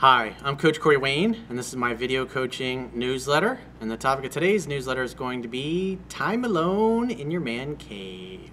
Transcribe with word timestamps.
Hi, 0.00 0.34
I'm 0.42 0.56
Coach 0.56 0.80
Corey 0.80 0.96
Wayne, 0.96 1.44
and 1.50 1.58
this 1.58 1.68
is 1.68 1.76
my 1.76 1.92
video 1.92 2.24
coaching 2.24 2.90
newsletter. 2.94 3.60
And 3.82 3.90
the 3.90 3.98
topic 3.98 4.24
of 4.24 4.30
today's 4.30 4.66
newsletter 4.66 5.02
is 5.02 5.12
going 5.12 5.42
to 5.42 5.48
be 5.48 5.98
time 6.08 6.42
alone 6.42 7.10
in 7.10 7.30
your 7.30 7.42
man 7.42 7.76
cave. 7.76 8.50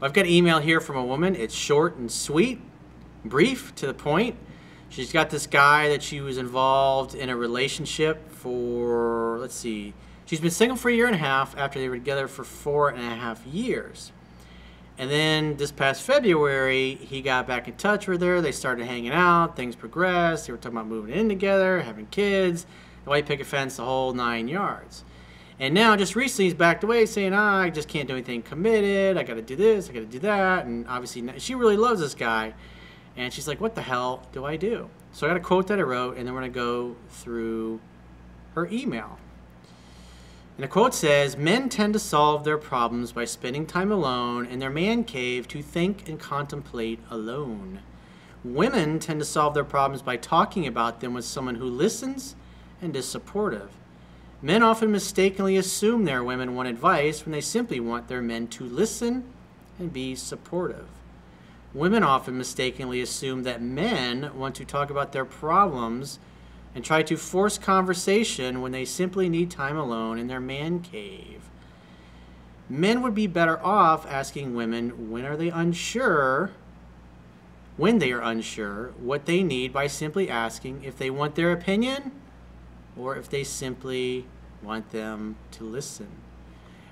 Well, 0.00 0.08
I've 0.08 0.14
got 0.14 0.24
an 0.24 0.30
email 0.30 0.58
here 0.58 0.80
from 0.80 0.96
a 0.96 1.04
woman. 1.04 1.36
It's 1.36 1.52
short 1.52 1.96
and 1.96 2.10
sweet, 2.10 2.62
brief, 3.26 3.74
to 3.74 3.86
the 3.88 3.92
point. 3.92 4.36
She's 4.88 5.12
got 5.12 5.28
this 5.28 5.46
guy 5.46 5.90
that 5.90 6.02
she 6.02 6.22
was 6.22 6.38
involved 6.38 7.14
in 7.14 7.28
a 7.28 7.36
relationship 7.36 8.32
for, 8.32 9.36
let's 9.38 9.54
see, 9.54 9.92
she's 10.24 10.40
been 10.40 10.50
single 10.50 10.78
for 10.78 10.88
a 10.88 10.94
year 10.94 11.04
and 11.04 11.14
a 11.14 11.18
half 11.18 11.54
after 11.58 11.78
they 11.78 11.90
were 11.90 11.96
together 11.96 12.26
for 12.26 12.42
four 12.42 12.88
and 12.88 13.00
a 13.00 13.16
half 13.16 13.46
years. 13.46 14.12
And 15.00 15.10
then 15.10 15.56
this 15.56 15.72
past 15.72 16.02
February, 16.02 16.96
he 16.96 17.22
got 17.22 17.46
back 17.46 17.66
in 17.66 17.74
touch 17.76 18.06
with 18.06 18.20
her. 18.20 18.42
They 18.42 18.52
started 18.52 18.84
hanging 18.84 19.12
out. 19.12 19.56
Things 19.56 19.74
progressed. 19.74 20.46
They 20.46 20.52
were 20.52 20.58
talking 20.58 20.76
about 20.76 20.88
moving 20.88 21.14
in 21.14 21.26
together, 21.26 21.80
having 21.80 22.04
kids, 22.08 22.66
the 23.04 23.08
white 23.08 23.24
picket 23.24 23.46
fence, 23.46 23.76
the 23.76 23.84
whole 23.84 24.12
nine 24.12 24.46
yards. 24.46 25.04
And 25.58 25.72
now, 25.72 25.96
just 25.96 26.14
recently, 26.14 26.44
he's 26.44 26.54
backed 26.54 26.84
away, 26.84 27.06
saying, 27.06 27.32
ah, 27.32 27.60
"I 27.60 27.70
just 27.70 27.88
can't 27.88 28.08
do 28.08 28.14
anything 28.14 28.42
committed. 28.42 29.16
I 29.16 29.22
got 29.22 29.34
to 29.34 29.42
do 29.42 29.56
this. 29.56 29.88
I 29.88 29.94
got 29.94 30.00
to 30.00 30.04
do 30.04 30.18
that." 30.18 30.66
And 30.66 30.86
obviously, 30.86 31.26
she 31.38 31.54
really 31.54 31.78
loves 31.78 32.00
this 32.00 32.14
guy, 32.14 32.52
and 33.16 33.32
she's 33.32 33.48
like, 33.48 33.58
"What 33.58 33.74
the 33.76 33.82
hell 33.82 34.26
do 34.32 34.44
I 34.44 34.56
do?" 34.56 34.90
So 35.12 35.26
I 35.26 35.30
got 35.30 35.38
a 35.38 35.40
quote 35.40 35.66
that 35.68 35.78
I 35.78 35.82
wrote, 35.82 36.18
and 36.18 36.26
then 36.26 36.34
we're 36.34 36.40
gonna 36.40 36.52
go 36.52 36.96
through 37.08 37.80
her 38.54 38.68
email. 38.70 39.18
And 40.60 40.64
the 40.64 40.72
quote 40.72 40.92
says 40.92 41.38
Men 41.38 41.70
tend 41.70 41.94
to 41.94 41.98
solve 41.98 42.44
their 42.44 42.58
problems 42.58 43.12
by 43.12 43.24
spending 43.24 43.64
time 43.64 43.90
alone 43.90 44.44
in 44.44 44.58
their 44.58 44.68
man 44.68 45.04
cave 45.04 45.48
to 45.48 45.62
think 45.62 46.06
and 46.06 46.20
contemplate 46.20 46.98
alone. 47.08 47.80
Women 48.44 48.98
tend 48.98 49.20
to 49.20 49.24
solve 49.24 49.54
their 49.54 49.64
problems 49.64 50.02
by 50.02 50.18
talking 50.18 50.66
about 50.66 51.00
them 51.00 51.14
with 51.14 51.24
someone 51.24 51.54
who 51.54 51.64
listens 51.64 52.36
and 52.82 52.94
is 52.94 53.08
supportive. 53.08 53.70
Men 54.42 54.62
often 54.62 54.92
mistakenly 54.92 55.56
assume 55.56 56.04
their 56.04 56.22
women 56.22 56.54
want 56.54 56.68
advice 56.68 57.24
when 57.24 57.32
they 57.32 57.40
simply 57.40 57.80
want 57.80 58.08
their 58.08 58.20
men 58.20 58.46
to 58.48 58.64
listen 58.64 59.24
and 59.78 59.90
be 59.90 60.14
supportive. 60.14 60.88
Women 61.72 62.02
often 62.02 62.36
mistakenly 62.36 63.00
assume 63.00 63.44
that 63.44 63.62
men 63.62 64.30
want 64.36 64.56
to 64.56 64.66
talk 64.66 64.90
about 64.90 65.12
their 65.12 65.24
problems 65.24 66.18
and 66.74 66.84
try 66.84 67.02
to 67.02 67.16
force 67.16 67.58
conversation 67.58 68.60
when 68.60 68.72
they 68.72 68.84
simply 68.84 69.28
need 69.28 69.50
time 69.50 69.76
alone 69.76 70.18
in 70.18 70.28
their 70.28 70.40
man 70.40 70.80
cave. 70.80 71.42
Men 72.68 73.02
would 73.02 73.14
be 73.14 73.26
better 73.26 73.58
off 73.64 74.06
asking 74.06 74.54
women 74.54 75.10
when 75.10 75.24
are 75.24 75.36
they 75.36 75.48
unsure, 75.48 76.52
when 77.76 77.98
they 77.98 78.12
are 78.12 78.20
unsure, 78.20 78.92
what 79.00 79.26
they 79.26 79.42
need 79.42 79.72
by 79.72 79.88
simply 79.88 80.30
asking 80.30 80.84
if 80.84 80.96
they 80.96 81.10
want 81.10 81.34
their 81.34 81.50
opinion 81.50 82.12
or 82.96 83.16
if 83.16 83.28
they 83.28 83.42
simply 83.42 84.26
want 84.62 84.90
them 84.90 85.36
to 85.50 85.64
listen. 85.64 86.08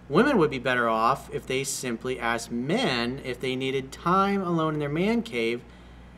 Women 0.08 0.38
would 0.38 0.50
be 0.50 0.58
better 0.58 0.88
off 0.88 1.32
if 1.32 1.46
they 1.46 1.62
simply 1.62 2.18
asked 2.18 2.50
men 2.50 3.20
if 3.24 3.38
they 3.38 3.54
needed 3.54 3.92
time 3.92 4.42
alone 4.42 4.74
in 4.74 4.80
their 4.80 4.88
man 4.88 5.22
cave 5.22 5.62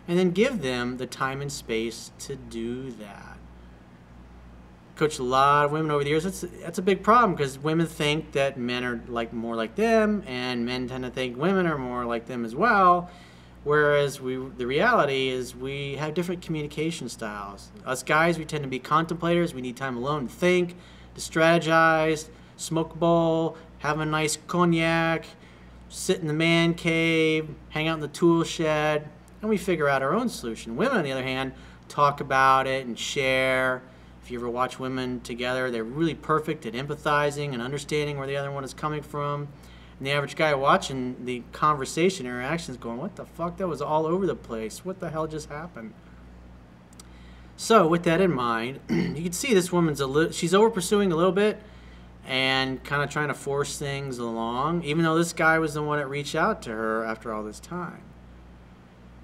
and 0.08 0.19
then 0.19 0.31
give 0.31 0.62
them 0.62 0.97
the 0.97 1.06
time 1.06 1.42
and 1.42 1.53
space 1.53 2.12
to 2.20 2.36
do 2.36 2.91
that 2.92 3.36
coached 5.01 5.19
a 5.19 5.23
lot 5.23 5.65
of 5.65 5.73
women 5.73 5.91
over 5.91 6.05
the 6.05 6.11
years. 6.11 6.25
That's 6.25 6.45
that's 6.62 6.79
a 6.79 6.83
big 6.83 7.03
problem 7.03 7.34
because 7.34 7.59
women 7.59 7.87
think 7.87 8.33
that 8.33 8.59
men 8.59 8.84
are 8.84 9.01
like 9.09 9.33
more 9.33 9.56
like 9.56 9.75
them, 9.75 10.23
and 10.27 10.67
men 10.67 10.89
tend 10.89 11.05
to 11.05 11.11
think 11.11 11.39
women 11.39 11.67
are 11.67 11.79
more 11.79 12.05
like 12.05 12.27
them 12.27 12.45
as 12.45 12.55
well. 12.55 13.11
Whereas 13.65 14.21
we, 14.21 14.37
the 14.37 14.67
reality 14.67 15.28
is, 15.28 15.56
we 15.56 15.97
have 15.97 16.12
different 16.12 16.43
communication 16.43 17.09
styles. 17.09 17.71
Us 17.87 18.03
guys, 18.03 18.39
we 18.39 18.45
tend 18.45 18.62
to 18.62 18.69
be 18.69 18.78
contemplators. 18.78 19.55
We 19.55 19.62
need 19.62 19.77
time 19.77 19.97
alone 19.97 20.28
to 20.28 20.34
think, 20.34 20.77
to 21.15 21.21
strategize, 21.21 22.28
smoke 22.59 22.93
a 22.93 22.97
bowl, 22.97 23.56
have 23.78 24.01
a 24.01 24.06
nice 24.06 24.37
cognac, 24.47 25.25
sit 25.88 26.21
in 26.21 26.27
the 26.27 26.34
man 26.34 26.75
cave, 26.75 27.49
hang 27.71 27.88
out 27.88 27.94
in 27.94 28.00
the 28.00 28.09
tool 28.09 28.44
shed, 28.44 29.09
and 29.41 29.49
we 29.49 29.56
figure 29.56 29.88
out 29.88 30.03
our 30.03 30.12
own 30.12 30.28
solution. 30.28 30.77
Women, 30.77 30.99
on 30.99 31.05
the 31.05 31.12
other 31.12 31.22
hand, 31.22 31.53
talk 31.88 32.21
about 32.21 32.67
it 32.67 32.87
and 32.87 32.99
share 32.99 33.82
if 34.31 34.35
you 34.35 34.39
ever 34.39 34.49
watch 34.49 34.79
women 34.79 35.21
together, 35.23 35.73
they're 35.73 35.83
really 35.83 36.15
perfect 36.15 36.65
at 36.65 36.75
empathizing 36.75 37.53
and 37.53 37.61
understanding 37.61 38.17
where 38.17 38.29
the 38.29 38.37
other 38.37 38.53
one 38.53 38.63
is 38.63 38.73
coming 38.73 39.03
from. 39.03 39.49
And 39.99 40.07
the 40.07 40.13
average 40.13 40.37
guy 40.37 40.55
watching 40.55 41.25
the 41.25 41.43
conversation 41.51 42.27
interactions 42.27 42.77
going, 42.77 42.99
what 42.99 43.17
the 43.17 43.25
fuck? 43.25 43.57
That 43.57 43.67
was 43.67 43.83
all 43.83 44.07
over 44.07 44.29
the 44.29 44.37
place. 44.37 44.85
What 44.85 45.01
the 45.01 45.11
hell 45.11 45.27
just 45.27 45.49
happened? 45.49 45.95
So 47.57 47.89
with 47.89 48.05
that 48.05 48.21
in 48.21 48.33
mind, 48.33 48.79
you 48.89 49.21
can 49.21 49.33
see 49.33 49.53
this 49.53 49.73
woman's 49.73 50.01
a 50.01 50.07
little, 50.07 50.31
she's 50.31 50.55
over 50.55 50.71
pursuing 50.71 51.11
a 51.11 51.17
little 51.17 51.33
bit 51.33 51.61
and 52.25 52.85
kind 52.85 53.03
of 53.03 53.11
trying 53.11 53.29
to 53.29 53.35
force 53.35 53.81
things 53.81 54.19
along, 54.19 54.85
even 54.85 55.03
though 55.03 55.19
this 55.19 55.33
guy 55.33 55.59
was 55.59 55.75
the 55.75 55.83
one 55.83 55.99
that 55.99 56.07
reached 56.07 56.37
out 56.37 56.62
to 56.62 56.71
her 56.71 57.05
after 57.05 57.33
all 57.33 57.43
this 57.43 57.59
time. 57.59 58.03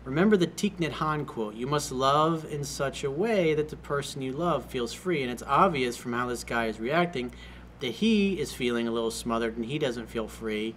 Remember 0.06 0.36
the 0.36 0.46
Thich 0.46 0.78
Hanh 0.78 1.26
quote, 1.26 1.56
you 1.56 1.66
must 1.66 1.90
love 1.90 2.46
in 2.48 2.62
such 2.62 3.02
a 3.02 3.10
way 3.10 3.54
that 3.54 3.70
the 3.70 3.76
person 3.76 4.22
you 4.22 4.32
love 4.32 4.64
feels 4.66 4.92
free. 4.92 5.20
And 5.20 5.32
it's 5.32 5.42
obvious 5.42 5.96
from 5.96 6.12
how 6.12 6.28
this 6.28 6.44
guy 6.44 6.66
is 6.66 6.78
reacting 6.78 7.32
that 7.80 7.90
he 7.90 8.38
is 8.38 8.52
feeling 8.52 8.86
a 8.86 8.92
little 8.92 9.10
smothered 9.10 9.56
and 9.56 9.66
he 9.66 9.80
doesn't 9.80 10.06
feel 10.06 10.28
free. 10.28 10.76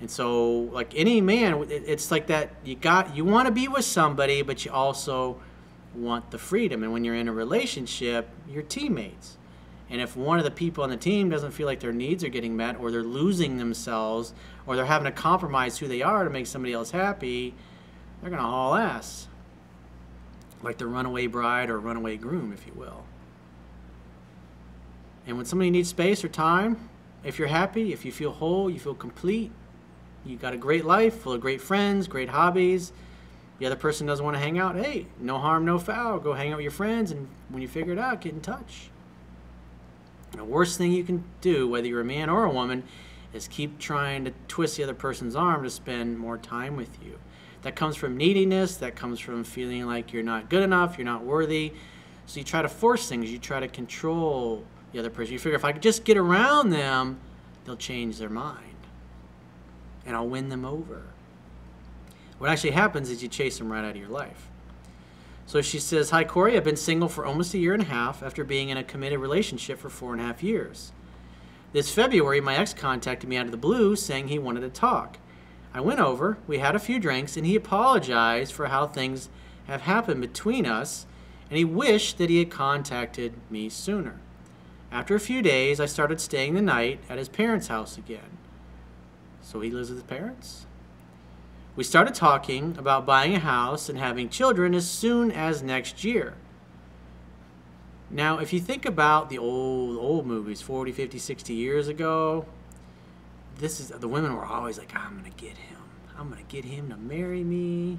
And 0.00 0.08
so, 0.08 0.48
like 0.72 0.92
any 0.94 1.20
man, 1.20 1.66
it's 1.70 2.12
like 2.12 2.28
that 2.28 2.54
you 2.64 2.76
got, 2.76 3.16
you 3.16 3.24
want 3.24 3.46
to 3.46 3.52
be 3.52 3.66
with 3.66 3.84
somebody, 3.84 4.42
but 4.42 4.64
you 4.64 4.70
also 4.70 5.40
want 5.92 6.30
the 6.30 6.38
freedom. 6.38 6.84
And 6.84 6.92
when 6.92 7.02
you're 7.02 7.16
in 7.16 7.26
a 7.26 7.32
relationship, 7.32 8.28
you're 8.48 8.62
teammates. 8.62 9.38
And 9.90 10.00
if 10.00 10.16
one 10.16 10.38
of 10.38 10.44
the 10.44 10.52
people 10.52 10.84
on 10.84 10.90
the 10.90 10.96
team 10.96 11.28
doesn't 11.28 11.50
feel 11.50 11.66
like 11.66 11.80
their 11.80 11.92
needs 11.92 12.22
are 12.22 12.28
getting 12.28 12.56
met, 12.56 12.78
or 12.78 12.92
they're 12.92 13.02
losing 13.02 13.58
themselves, 13.58 14.32
or 14.66 14.76
they're 14.76 14.86
having 14.86 15.04
to 15.04 15.12
compromise 15.12 15.78
who 15.78 15.88
they 15.88 16.00
are 16.00 16.22
to 16.22 16.30
make 16.30 16.46
somebody 16.46 16.72
else 16.72 16.92
happy, 16.92 17.54
they're 18.22 18.30
going 18.30 18.40
to 18.40 18.48
haul 18.48 18.74
ass. 18.74 19.28
Like 20.62 20.78
the 20.78 20.86
runaway 20.86 21.26
bride 21.26 21.68
or 21.68 21.78
runaway 21.78 22.16
groom, 22.16 22.52
if 22.52 22.66
you 22.66 22.72
will. 22.74 23.04
And 25.26 25.36
when 25.36 25.44
somebody 25.44 25.70
needs 25.70 25.88
space 25.88 26.24
or 26.24 26.28
time, 26.28 26.88
if 27.24 27.38
you're 27.38 27.48
happy, 27.48 27.92
if 27.92 28.04
you 28.04 28.12
feel 28.12 28.32
whole, 28.32 28.70
you 28.70 28.78
feel 28.78 28.94
complete, 28.94 29.50
you 30.24 30.36
got 30.36 30.54
a 30.54 30.56
great 30.56 30.84
life 30.84 31.20
full 31.20 31.32
of 31.32 31.40
great 31.40 31.60
friends, 31.60 32.08
great 32.08 32.28
hobbies, 32.28 32.92
the 33.58 33.66
other 33.66 33.76
person 33.76 34.08
doesn't 34.08 34.24
want 34.24 34.36
to 34.36 34.40
hang 34.40 34.58
out, 34.58 34.74
hey, 34.74 35.06
no 35.20 35.38
harm, 35.38 35.64
no 35.64 35.78
foul. 35.78 36.18
Go 36.18 36.32
hang 36.32 36.52
out 36.52 36.56
with 36.56 36.64
your 36.64 36.72
friends, 36.72 37.12
and 37.12 37.28
when 37.48 37.62
you 37.62 37.68
figure 37.68 37.92
it 37.92 37.98
out, 37.98 38.20
get 38.20 38.32
in 38.32 38.40
touch. 38.40 38.90
The 40.32 40.44
worst 40.44 40.78
thing 40.78 40.90
you 40.90 41.04
can 41.04 41.22
do, 41.40 41.68
whether 41.68 41.86
you're 41.86 42.00
a 42.00 42.04
man 42.04 42.28
or 42.28 42.44
a 42.44 42.50
woman, 42.50 42.82
is 43.32 43.46
keep 43.46 43.78
trying 43.78 44.24
to 44.24 44.32
twist 44.48 44.76
the 44.76 44.82
other 44.82 44.94
person's 44.94 45.36
arm 45.36 45.62
to 45.62 45.70
spend 45.70 46.18
more 46.18 46.38
time 46.38 46.76
with 46.76 46.98
you. 47.04 47.18
That 47.62 47.76
comes 47.76 47.96
from 47.96 48.16
neediness, 48.16 48.76
that 48.78 48.96
comes 48.96 49.20
from 49.20 49.44
feeling 49.44 49.86
like 49.86 50.12
you're 50.12 50.22
not 50.22 50.48
good 50.48 50.62
enough, 50.62 50.98
you're 50.98 51.04
not 51.04 51.24
worthy. 51.24 51.72
So 52.26 52.38
you 52.38 52.44
try 52.44 52.62
to 52.62 52.68
force 52.68 53.08
things, 53.08 53.30
you 53.30 53.38
try 53.38 53.60
to 53.60 53.68
control 53.68 54.64
the 54.92 54.98
other 54.98 55.10
person. 55.10 55.32
You 55.32 55.38
figure 55.38 55.56
if 55.56 55.64
I 55.64 55.72
could 55.72 55.82
just 55.82 56.04
get 56.04 56.16
around 56.16 56.70
them, 56.70 57.18
they'll 57.64 57.76
change 57.76 58.18
their 58.18 58.28
mind. 58.28 58.58
And 60.04 60.16
I'll 60.16 60.28
win 60.28 60.48
them 60.48 60.64
over. 60.64 61.04
What 62.38 62.50
actually 62.50 62.72
happens 62.72 63.08
is 63.08 63.22
you 63.22 63.28
chase 63.28 63.58
them 63.58 63.70
right 63.70 63.84
out 63.84 63.92
of 63.92 63.96
your 63.96 64.08
life. 64.08 64.48
So 65.46 65.62
she 65.62 65.78
says, 65.78 66.10
Hi, 66.10 66.24
Corey. 66.24 66.56
I've 66.56 66.64
been 66.64 66.76
single 66.76 67.08
for 67.08 67.24
almost 67.24 67.54
a 67.54 67.58
year 67.58 67.74
and 67.74 67.82
a 67.82 67.86
half 67.86 68.22
after 68.22 68.42
being 68.42 68.68
in 68.68 68.76
a 68.76 68.84
committed 68.84 69.20
relationship 69.20 69.78
for 69.78 69.88
four 69.88 70.12
and 70.12 70.20
a 70.20 70.24
half 70.24 70.42
years. 70.42 70.92
This 71.72 71.92
February, 71.92 72.40
my 72.40 72.56
ex 72.56 72.74
contacted 72.74 73.28
me 73.28 73.36
out 73.36 73.46
of 73.46 73.52
the 73.52 73.56
blue 73.56 73.96
saying 73.96 74.28
he 74.28 74.38
wanted 74.38 74.60
to 74.60 74.68
talk. 74.68 75.18
I 75.74 75.80
went 75.80 76.00
over, 76.00 76.38
we 76.46 76.58
had 76.58 76.76
a 76.76 76.80
few 76.80 76.98
drinks, 76.98 77.36
and 77.36 77.46
he 77.46 77.56
apologized 77.56 78.52
for 78.52 78.66
how 78.66 78.86
things 78.86 79.28
have 79.66 79.82
happened 79.82 80.20
between 80.20 80.66
us, 80.66 81.06
and 81.48 81.56
he 81.56 81.64
wished 81.64 82.18
that 82.18 82.30
he 82.30 82.38
had 82.38 82.50
contacted 82.50 83.34
me 83.50 83.68
sooner. 83.68 84.20
After 84.90 85.14
a 85.14 85.20
few 85.20 85.40
days, 85.40 85.80
I 85.80 85.86
started 85.86 86.20
staying 86.20 86.54
the 86.54 86.62
night 86.62 87.00
at 87.08 87.18
his 87.18 87.28
parents' 87.28 87.68
house 87.68 87.96
again. 87.96 88.38
So 89.40 89.60
he 89.60 89.70
lives 89.70 89.88
with 89.88 89.98
his 89.98 90.06
parents? 90.06 90.66
We 91.74 91.84
started 91.84 92.14
talking 92.14 92.76
about 92.78 93.06
buying 93.06 93.34
a 93.34 93.38
house 93.38 93.88
and 93.88 93.98
having 93.98 94.28
children 94.28 94.74
as 94.74 94.88
soon 94.88 95.30
as 95.30 95.62
next 95.62 96.04
year. 96.04 96.34
Now, 98.10 98.38
if 98.38 98.52
you 98.52 98.60
think 98.60 98.84
about 98.84 99.30
the 99.30 99.38
old 99.38 99.96
old 99.96 100.26
movies 100.26 100.60
40, 100.60 100.92
50, 100.92 101.18
60 101.18 101.54
years 101.54 101.88
ago, 101.88 102.44
this 103.58 103.80
is 103.80 103.88
the 103.88 104.08
women 104.08 104.34
were 104.34 104.44
always 104.44 104.78
like, 104.78 104.94
I'm 104.94 105.16
gonna 105.16 105.30
get 105.30 105.56
him. 105.56 105.78
I'm 106.18 106.28
gonna 106.28 106.42
get 106.42 106.64
him 106.64 106.88
to 106.90 106.96
marry 106.96 107.44
me. 107.44 107.98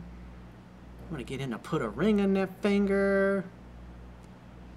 I'm 1.03 1.11
gonna 1.11 1.23
get 1.23 1.39
him 1.39 1.51
to 1.51 1.57
put 1.57 1.81
a 1.81 1.89
ring 1.89 2.21
on 2.21 2.33
that 2.33 2.61
finger. 2.61 3.45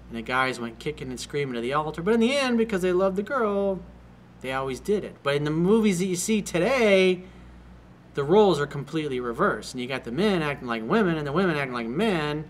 And 0.09 0.17
the 0.17 0.21
guys 0.21 0.59
went 0.59 0.79
kicking 0.79 1.09
and 1.09 1.19
screaming 1.19 1.55
to 1.55 1.61
the 1.61 1.73
altar. 1.73 2.01
But 2.01 2.13
in 2.13 2.19
the 2.19 2.35
end, 2.35 2.57
because 2.57 2.81
they 2.81 2.93
loved 2.93 3.17
the 3.17 3.23
girl, 3.23 3.79
they 4.41 4.53
always 4.53 4.79
did 4.79 5.03
it. 5.03 5.15
But 5.23 5.35
in 5.35 5.43
the 5.43 5.51
movies 5.51 5.99
that 5.99 6.05
you 6.05 6.15
see 6.15 6.41
today, 6.41 7.23
the 8.13 8.23
roles 8.23 8.59
are 8.59 8.67
completely 8.67 9.19
reversed. 9.19 9.73
And 9.73 9.81
you 9.81 9.87
got 9.87 10.03
the 10.03 10.11
men 10.11 10.41
acting 10.41 10.67
like 10.67 10.87
women 10.87 11.17
and 11.17 11.27
the 11.27 11.31
women 11.31 11.57
acting 11.57 11.73
like 11.73 11.87
men. 11.87 12.45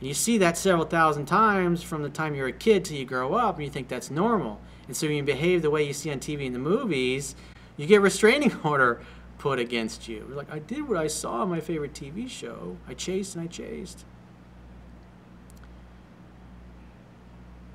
And 0.00 0.08
you 0.08 0.14
see 0.14 0.38
that 0.38 0.58
several 0.58 0.84
thousand 0.84 1.26
times 1.26 1.82
from 1.82 2.02
the 2.02 2.10
time 2.10 2.34
you're 2.34 2.48
a 2.48 2.52
kid 2.52 2.84
till 2.84 2.96
you 2.96 3.04
grow 3.04 3.34
up, 3.34 3.56
and 3.56 3.64
you 3.64 3.70
think 3.70 3.88
that's 3.88 4.10
normal. 4.10 4.60
And 4.86 4.96
so 4.96 5.06
when 5.06 5.16
you 5.16 5.22
behave 5.22 5.62
the 5.62 5.70
way 5.70 5.82
you 5.84 5.92
see 5.92 6.10
on 6.10 6.18
TV 6.18 6.46
and 6.46 6.54
the 6.54 6.60
movies, 6.60 7.34
you 7.76 7.86
get 7.86 8.00
restraining 8.00 8.54
order 8.64 9.00
put 9.38 9.58
against 9.58 10.08
you. 10.08 10.26
Like, 10.30 10.50
I 10.50 10.58
did 10.58 10.88
what 10.88 10.96
I 10.96 11.06
saw 11.06 11.42
on 11.42 11.50
my 11.50 11.60
favorite 11.60 11.92
TV 11.92 12.28
show. 12.28 12.76
I 12.88 12.94
chased 12.94 13.34
and 13.34 13.44
I 13.44 13.46
chased. 13.46 14.04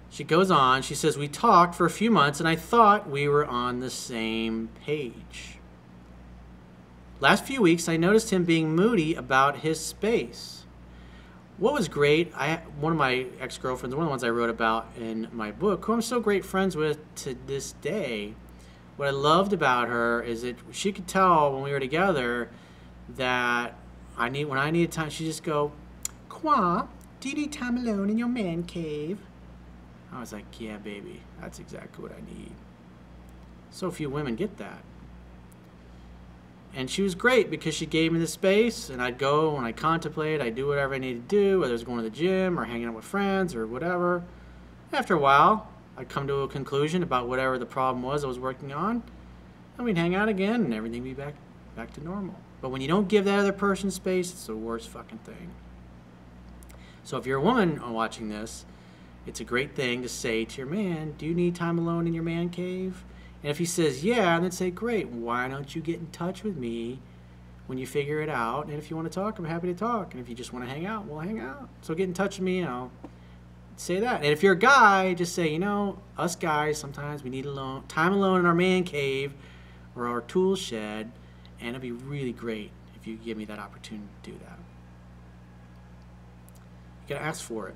She 0.10 0.24
goes 0.24 0.50
on, 0.50 0.82
she 0.82 0.96
says, 0.96 1.18
We 1.18 1.28
talked 1.28 1.76
for 1.76 1.86
a 1.86 1.90
few 1.90 2.12
months 2.12 2.40
and 2.40 2.50
I 2.50 2.56
thought 2.56 3.10
we 3.10 3.28
were 3.28 3.46
on 3.46 3.80
the 3.80 3.90
same 3.90 4.70
page. 4.84 5.60
Last 7.20 7.46
few 7.46 7.62
weeks, 7.62 7.88
I 7.88 7.98
noticed 7.98 8.32
him 8.32 8.46
being 8.46 8.76
moody 8.76 9.14
about 9.14 9.58
his 9.58 9.80
space. 9.80 10.59
What 11.60 11.74
was 11.74 11.90
great, 11.90 12.32
I 12.38 12.62
one 12.80 12.94
of 12.94 12.98
my 12.98 13.26
ex 13.42 13.58
girlfriends, 13.58 13.94
one 13.94 14.04
of 14.04 14.08
the 14.08 14.12
ones 14.12 14.24
I 14.24 14.30
wrote 14.30 14.50
about 14.50 14.88
in 14.98 15.28
my 15.34 15.52
book, 15.52 15.84
who 15.84 15.94
I'm 15.94 16.02
so 16.02 16.22
great 16.22 16.46
friends 16.46 16.78
with 16.78 17.00
to 17.16 17.36
this 17.48 17.74
day. 17.82 18.36
What 18.96 19.10
I 19.10 19.12
loved 19.12 19.52
about 19.52 19.90
her 19.90 20.22
is 20.22 20.44
that 20.44 20.56
she 20.72 20.94
could 20.94 21.06
tell 21.06 21.52
when 21.52 21.62
we 21.62 21.72
were 21.72 21.80
together 21.82 22.50
that 23.18 23.76
I 24.18 24.30
need 24.30 24.46
when 24.46 24.58
I 24.58 24.72
needed 24.72 24.94
time, 24.94 25.10
She'd 25.10 25.26
just 25.26 25.44
go, 25.44 25.74
Qua, 26.30 26.88
do 27.20 27.28
you 27.28 27.36
need 27.36 27.52
time 27.52 27.78
alone 27.78 28.10
in 28.10 28.18
your 28.18 28.30
man 28.30 28.64
cave? 28.64 29.20
I 30.14 30.22
was 30.22 30.32
like, 30.32 30.46
yeah, 30.60 30.78
baby, 30.78 31.22
that's 31.42 31.60
exactly 31.60 32.02
what 32.02 32.14
I 32.14 32.22
need. 32.22 32.54
So 33.70 33.92
few 33.92 34.10
women 34.10 34.36
get 34.36 34.58
that. 34.58 34.82
And 36.76 36.90
she 36.90 37.02
was 37.02 37.16
great 37.16 37.50
because 37.50 37.74
she 37.74 37.86
gave 37.86 38.12
me 38.12 38.20
the 38.20 38.28
space, 38.28 38.90
and 38.90 39.02
I'd 39.02 39.18
go 39.18 39.58
and 39.58 39.66
I'd 39.66 39.76
contemplate, 39.76 40.40
I'd 40.40 40.56
do 40.56 40.68
whatever 40.68 40.94
I 40.94 41.00
needed 41.00 41.28
to 41.28 41.36
do, 41.36 41.60
whether 41.60 41.72
it 41.72 41.74
was 41.74 41.84
going 41.84 41.98
to 41.98 42.04
the 42.04 42.16
gym 42.16 42.60
or 42.60 42.66
hanging 42.66 42.88
out 42.88 42.96
with 42.96 43.06
friends 43.06 43.56
or 43.56 43.66
whatever. 43.66 44.24
After 44.94 45.16
a 45.16 45.20
while, 45.20 45.68
I'd 45.98 46.10
come 46.10 46.28
to 46.28 46.42
a 46.42 46.48
conclusion 46.48 47.04
about 47.04 47.28
whatever 47.28 47.58
the 47.58 47.66
problem 47.66 48.04
was 48.04 48.24
I 48.24 48.28
was 48.28 48.40
working 48.40 48.72
on, 48.72 49.04
and 49.78 49.86
we'd 49.86 49.98
hang 49.98 50.16
out 50.16 50.30
again, 50.30 50.64
and 50.64 50.74
everything 50.74 51.02
would 51.02 51.10
be 51.10 51.14
back, 51.14 51.34
back 51.76 51.94
to 51.94 52.04
normal. 52.04 52.36
But 52.62 52.70
when 52.70 52.82
you 52.82 52.88
don't 52.88 53.08
give 53.08 53.26
that 53.26 53.40
other 53.40 53.54
person 53.54 53.90
space, 53.90 54.32
it's 54.32 54.46
the 54.46 54.56
worst 54.56 54.90
fucking 54.90 55.20
thing. 55.20 55.52
So 57.04 57.18
if 57.18 57.26
you're 57.26 57.40
a 57.40 57.44
woman 57.44 57.82
watching 57.94 58.30
this, 58.30 58.66
it's 59.26 59.40
a 59.40 59.44
great 59.44 59.76
thing 59.76 60.02
to 60.04 60.10
say 60.10 60.46
to 60.46 60.58
your 60.58 60.68
man, 60.68 61.16
Do 61.18 61.26
you 61.26 61.34
need 61.34 61.56
time 61.56 61.78
alone 61.80 62.08
in 62.08 62.14
your 62.14 62.24
man 62.24 62.50
cave? 62.50 63.04
And 63.42 63.50
if 63.50 63.58
he 63.58 63.66
says, 63.66 64.04
Yeah, 64.04 64.40
then 64.40 64.52
say, 64.52 64.72
Great, 64.72 65.10
why 65.10 65.48
don't 65.48 65.76
you 65.76 65.82
get 65.82 66.00
in 66.00 66.08
touch 66.08 66.44
with 66.44 66.58
me 66.58 67.00
when 67.68 67.78
you 67.78 67.88
figure 67.88 68.22
it 68.22 68.30
out? 68.30 68.66
And 68.68 68.76
if 68.76 68.90
you 68.90 68.96
want 68.96 69.12
to 69.12 69.14
talk, 69.14 69.40
I'm 69.40 69.46
happy 69.46 69.68
to 69.68 69.74
talk. 69.74 70.14
And 70.14 70.22
if 70.22 70.30
you 70.30 70.36
just 70.36 70.54
want 70.54 70.66
to 70.66 70.72
hang 70.72 70.86
out, 70.86 71.06
we'll 71.06 71.20
hang 71.20 71.40
out. 71.40 71.70
So 71.82 71.94
get 71.94 72.06
in 72.06 72.14
touch 72.14 72.38
with 72.38 72.46
me 72.46 72.60
and 72.60 72.70
I'll 72.70 72.92
say 73.78 74.00
that. 74.00 74.18
And 74.18 74.32
if 74.32 74.44
you're 74.44 74.54
a 74.54 74.60
guy, 74.60 75.14
just 75.14 75.34
say, 75.34 75.50
You 75.50 75.60
know, 75.60 76.00
us 76.18 76.36
guys, 76.36 76.78
sometimes 76.78 77.24
we 77.24 77.30
need 77.30 77.46
alone, 77.46 77.84
time 77.88 78.14
alone 78.14 78.42
in 78.42 78.46
our 78.46 78.56
man 78.56 78.84
cave 78.84 79.34
or 79.96 80.08
our 80.08 80.22
tool 80.22 80.56
shed. 80.56 81.12
And 81.62 81.70
it'd 81.70 81.82
be 81.82 81.92
really 81.92 82.32
great 82.32 82.72
if 82.96 83.08
you 83.08 83.16
give 83.16 83.38
me 83.38 83.46
that 83.46 83.60
opportunity 83.60 84.08
to 84.24 84.32
do 84.32 84.38
that. 84.40 84.60
You 87.08 87.16
gotta 87.16 87.26
ask 87.26 87.44
for 87.44 87.68
it 87.68 87.76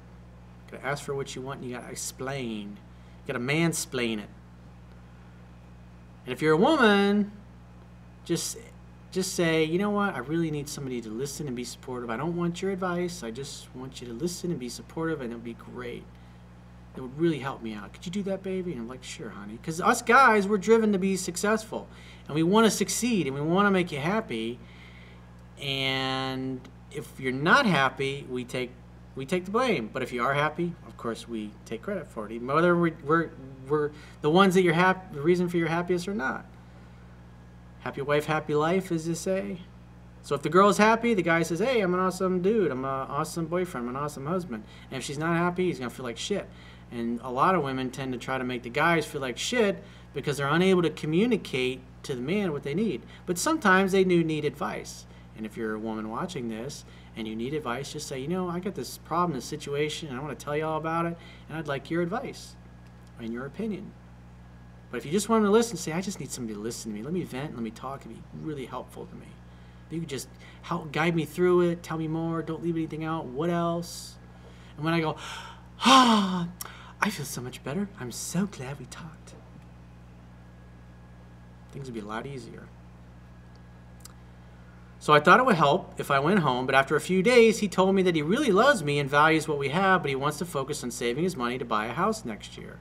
You 0.68 0.78
gotta 0.78 0.86
ask 0.86 1.04
for 1.04 1.16
what 1.16 1.36
you 1.36 1.42
want 1.42 1.62
and 1.62 1.70
you 1.70 1.76
gotta 1.76 1.92
explain. 1.92 2.78
You 3.26 3.34
gotta 3.34 3.44
mansplain 3.44 4.20
it. 4.20 4.30
And 6.26 6.34
if 6.34 6.42
you're 6.42 6.54
a 6.54 6.58
woman, 6.58 7.32
just 8.26 8.58
just 9.12 9.36
say, 9.36 9.64
you 9.64 9.78
know 9.78 9.92
what, 9.92 10.16
I 10.16 10.20
really 10.20 10.50
need 10.50 10.68
somebody 10.68 11.00
to 11.02 11.10
listen 11.10 11.46
and 11.46 11.56
be 11.56 11.64
supportive. 11.64 12.10
I 12.10 12.18
don't 12.18 12.36
want 12.36 12.64
your 12.64 12.72
advice. 12.72 13.22
I 13.22 13.30
just 13.30 13.68
want 13.76 14.02
you 14.02 14.08
to 14.08 14.14
listen 14.14 14.50
and 14.50 14.60
be 14.60 14.70
supportive, 14.70 15.22
and 15.22 15.32
it 15.32 15.36
would 15.36 15.44
be 15.44 15.54
great. 15.54 16.04
It 16.98 17.02
would 17.02 17.20
really 17.20 17.38
help 17.38 17.62
me 17.62 17.76
out. 17.76 17.94
Could 17.94 18.08
you 18.08 18.12
do 18.12 18.24
that, 18.24 18.42
baby? 18.42 18.72
And 18.72 18.82
I'm 18.82 18.88
like, 18.88 19.04
sure, 19.04 19.30
honey. 19.30 19.54
Because 19.54 19.80
us 19.80 20.02
guys, 20.02 20.48
we're 20.48 20.58
driven 20.58 20.92
to 20.94 20.98
be 20.98 21.16
successful, 21.16 21.88
and 22.26 22.34
we 22.34 22.42
want 22.42 22.66
to 22.66 22.72
succeed, 22.72 23.28
and 23.28 23.36
we 23.36 23.42
want 23.42 23.68
to 23.68 23.72
make 23.72 23.92
you 23.92 24.00
happy. 24.00 24.58
And 25.62 26.60
if 26.92 27.20
you're 27.20 27.32
not 27.32 27.68
happy, 27.68 28.26
we 28.28 28.44
take 28.44 28.72
we 29.16 29.26
take 29.26 29.46
the 29.46 29.52
blame. 29.52 29.90
But 29.92 30.04
if 30.04 30.12
you 30.12 30.24
are 30.24 30.34
happy, 30.34 30.74
of 30.88 30.98
course, 30.98 31.28
we 31.28 31.52
take 31.66 31.82
credit 31.82 32.08
for 32.08 32.30
it, 32.30 32.42
whether 32.42 32.76
we're, 32.76 32.96
we're, 33.04 33.30
we're 33.68 33.92
the 34.22 34.30
ones 34.30 34.56
that 34.56 34.64
you're 34.64 34.74
happy, 34.74 35.16
the 35.16 35.22
reason 35.22 35.50
for 35.50 35.58
your 35.58 35.68
happiness 35.68 36.08
or 36.08 36.14
not. 36.14 36.46
Happy 37.82 38.02
wife, 38.02 38.26
happy 38.26 38.56
life, 38.56 38.92
as 38.92 39.08
you 39.08 39.16
say. 39.16 39.60
So 40.22 40.36
if 40.36 40.42
the 40.42 40.50
girl 40.50 40.70
is 40.70 40.78
happy, 40.78 41.14
the 41.14 41.22
guy 41.22 41.44
says, 41.44 41.60
hey, 41.60 41.82
I'm 41.82 41.94
an 41.94 42.00
awesome 42.00 42.42
dude. 42.42 42.72
I'm 42.72 42.86
an 42.86 42.92
awesome 42.92 43.46
boyfriend. 43.46 43.90
I'm 43.90 43.96
an 43.96 44.02
awesome 44.02 44.26
husband. 44.26 44.64
And 44.90 44.98
if 44.98 45.04
she's 45.04 45.18
not 45.18 45.36
happy, 45.36 45.66
he's 45.66 45.80
going 45.80 45.90
to 45.90 45.96
feel 45.96 46.06
like 46.06 46.18
shit. 46.18 46.48
And 46.92 47.20
a 47.22 47.30
lot 47.30 47.56
of 47.56 47.64
women 47.64 47.92
tend 47.92 48.14
to 48.14 48.20
try 48.20 48.38
to 48.38 48.44
make 48.46 48.64
the 48.64 48.70
guys 48.70 49.06
feel 49.06 49.20
like 49.20 49.38
shit 49.38 49.84
because 50.14 50.38
they're 50.38 50.48
unable 50.48 50.82
to 50.82 50.90
communicate 50.90 51.82
to 52.04 52.16
the 52.16 52.22
man 52.22 52.54
what 52.54 52.64
they 52.64 52.74
need. 52.74 53.02
But 53.26 53.38
sometimes 53.38 53.92
they 53.92 54.06
do 54.06 54.24
need 54.24 54.46
advice. 54.46 55.06
And 55.36 55.46
if 55.46 55.58
you're 55.58 55.74
a 55.74 55.80
woman 55.80 56.10
watching 56.10 56.50
this 56.50 56.86
and 57.16 57.28
you 57.28 57.36
need 57.36 57.54
advice, 57.54 57.94
just 57.94 58.08
say, 58.08 58.20
you 58.20 58.28
know, 58.28 58.50
I 58.50 58.60
got 58.60 58.76
this 58.76 58.98
problem, 59.00 59.36
this 59.36 59.46
situation, 59.46 60.10
and 60.10 60.18
I 60.18 60.22
want 60.22 60.38
to 60.38 60.44
tell 60.44 60.56
you 60.56 60.66
all 60.66 60.78
about 60.78 61.06
it, 61.06 61.18
and 61.50 61.58
I'd 61.58 61.68
like 61.68 61.90
your 61.90 62.02
advice 62.02 62.56
and 63.20 63.34
your 63.34 63.46
opinion. 63.46 63.92
But 64.92 64.98
if 64.98 65.06
you 65.06 65.12
just 65.12 65.30
want 65.30 65.44
to 65.44 65.50
listen, 65.50 65.76
say, 65.78 65.92
I 65.92 66.02
just 66.02 66.20
need 66.20 66.32
somebody 66.32 66.54
to 66.54 66.60
listen 66.60 66.92
to 66.92 66.98
me. 66.98 67.04
Let 67.04 67.14
me 67.14 67.24
vent, 67.24 67.56
let 67.56 67.64
me 67.64 67.72
talk, 67.72 68.02
it'd 68.02 68.14
be 68.14 68.22
really 68.42 68.66
helpful 68.66 69.08
to 69.08 69.16
me. 69.16 69.28
You 69.90 70.00
could 70.00 70.10
just 70.10 70.28
help 70.64 70.92
guide 70.92 71.16
me 71.16 71.24
through 71.26 71.62
it, 71.62 71.84
tell 71.84 71.98
me 71.98 72.08
more, 72.08 72.42
don't 72.42 72.64
leave 72.64 72.76
anything 72.76 73.04
out. 73.04 73.26
What 73.26 73.52
else? 73.52 74.16
And 74.76 74.84
when 74.84 74.94
I 74.94 75.02
go, 75.02 75.18
ah, 75.82 76.48
I 77.00 77.10
feel 77.10 77.26
so 77.26 77.42
much 77.42 77.64
better. 77.64 77.88
I'm 78.00 78.12
so 78.12 78.48
glad 78.48 78.80
we 78.80 78.86
talked. 78.86 79.34
Things 81.72 81.86
would 81.86 81.94
be 81.94 82.00
a 82.00 82.06
lot 82.06 82.26
easier. 82.26 82.68
So 85.04 85.12
I 85.12 85.20
thought 85.20 85.42
it 85.42 85.46
would 85.46 85.58
help 85.58 86.00
if 86.00 86.10
I 86.10 86.20
went 86.20 86.40
home, 86.40 86.66
but 86.66 86.76
after 86.76 86.96
a 86.96 87.02
few 87.02 87.22
days, 87.22 87.60
he 87.60 87.68
told 87.68 87.94
me 87.94 88.04
that 88.04 88.16
he 88.16 88.22
really 88.22 88.54
loves 88.54 88.86
me 88.86 89.00
and 89.00 89.10
values 89.10 89.50
what 89.50 89.58
we 89.60 89.68
have, 89.68 90.02
but 90.02 90.08
he 90.08 90.16
wants 90.16 90.38
to 90.38 90.46
focus 90.46 90.82
on 90.82 90.92
saving 90.92 91.26
his 91.26 91.36
money 91.36 91.58
to 91.58 91.66
buy 91.66 91.88
a 91.88 91.92
house 91.92 92.24
next 92.24 92.58
year. 92.58 92.80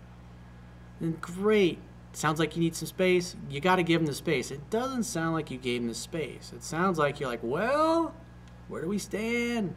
And 1.01 1.21
great. 1.21 1.81
Sounds 2.13 2.39
like 2.39 2.55
you 2.55 2.63
need 2.63 2.77
some 2.77 2.87
space. 2.87 3.35
You 3.51 3.61
got 3.61 3.75
to 3.75 3.83
give 3.83 4.01
him 4.01 4.07
the 4.07 4.15
space. 4.15 4.53
It 4.53 4.71
doesn't 4.71 5.03
sound 5.03 5.35
like 5.35 5.51
you 5.51 5.59
gave 5.59 5.81
him 5.81 5.89
the 5.89 5.97
space. 5.97 6.53
It 6.55 6.63
sounds 6.63 6.97
like 6.97 7.19
you're 7.19 7.29
like, 7.29 7.43
well, 7.43 8.15
where 8.69 8.83
do 8.83 8.87
we 8.87 8.99
stand? 8.99 9.75